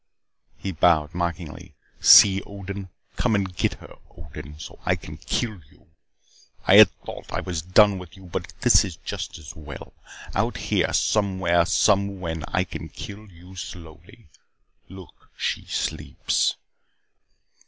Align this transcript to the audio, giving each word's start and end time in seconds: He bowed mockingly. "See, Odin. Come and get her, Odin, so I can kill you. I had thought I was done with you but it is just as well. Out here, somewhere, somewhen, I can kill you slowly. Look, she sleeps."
He 0.57 0.71
bowed 0.71 1.13
mockingly. 1.13 1.75
"See, 1.99 2.41
Odin. 2.41 2.89
Come 3.17 3.35
and 3.35 3.55
get 3.55 3.75
her, 3.75 3.97
Odin, 4.09 4.57
so 4.57 4.79
I 4.83 4.95
can 4.95 5.17
kill 5.17 5.61
you. 5.69 5.89
I 6.65 6.77
had 6.77 6.89
thought 7.05 7.31
I 7.31 7.41
was 7.41 7.61
done 7.61 7.99
with 7.99 8.17
you 8.17 8.25
but 8.25 8.51
it 8.65 8.83
is 8.83 8.95
just 9.05 9.37
as 9.37 9.55
well. 9.55 9.93
Out 10.33 10.57
here, 10.57 10.91
somewhere, 10.91 11.67
somewhen, 11.67 12.43
I 12.47 12.63
can 12.63 12.89
kill 12.89 13.29
you 13.31 13.55
slowly. 13.55 14.27
Look, 14.89 15.29
she 15.37 15.65
sleeps." 15.67 16.55